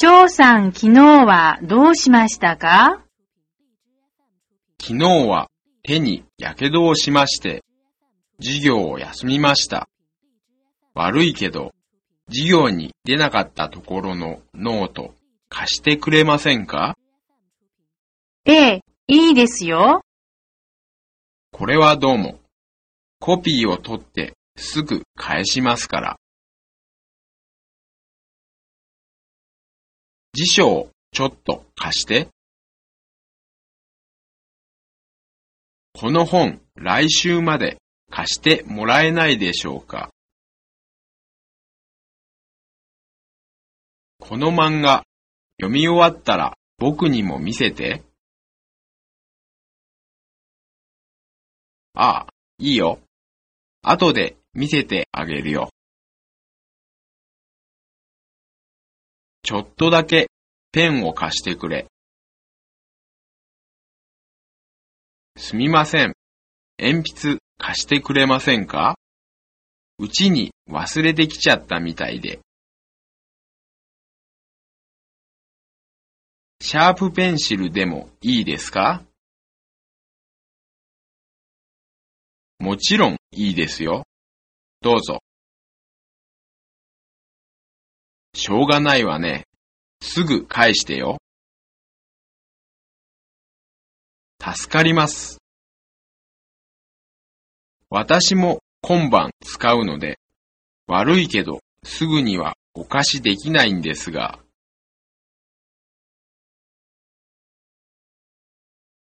[0.00, 3.02] 張さん昨日はどうしましたか？
[4.80, 5.48] 昨日は
[5.82, 7.64] 手に火傷をしまして、
[8.40, 9.88] 授業を休みました。
[10.94, 11.72] 悪いけど、
[12.28, 15.16] 授業に出なかったところのノート
[15.48, 16.96] 貸してくれませんか？
[18.44, 20.02] ええ、いいですよ。
[21.50, 22.38] これはどうも。
[23.18, 26.16] コピーを取ってすぐ返しますから。
[30.38, 32.28] 辞書をちょっと貸して。
[35.92, 40.10] この本来週まで貸してもらえないでしょうか
[44.20, 45.02] この漫画
[45.60, 48.04] 読み終わったら僕にも見せて。
[51.94, 52.26] ああ、
[52.58, 53.00] いいよ。
[53.82, 55.70] 後で見せてあげるよ。
[59.48, 60.28] ちょっとだけ
[60.70, 61.86] ペンを貸してくれ。
[65.36, 66.14] すみません。
[66.78, 68.96] 鉛筆貸してくれませんか？
[69.98, 72.40] うちに忘れてきちゃったみたいで。
[76.60, 79.02] シャープペンシルでもいいですか？
[82.58, 84.04] もちろんいいですよ。
[84.82, 85.20] どうぞ。
[88.34, 89.47] しょうがないわね。
[90.00, 91.18] すぐ返してよ。
[94.40, 95.38] 助かります。
[97.90, 100.18] 私も今晩使うので、
[100.86, 104.38] 悪いけどすぐにはお貸しできないんですが、